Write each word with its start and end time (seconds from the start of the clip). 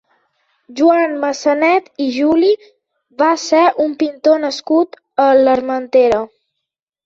Joan 0.77 1.11
Massanet 1.25 1.91
i 2.07 2.07
Juli 2.15 2.49
va 3.25 3.29
ser 3.45 3.61
un 3.87 3.95
pintor 4.03 4.43
nascut 4.49 5.01
a 5.31 5.33
l'Armentera. 5.45 6.23